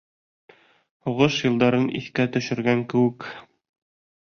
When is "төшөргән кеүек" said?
2.39-3.31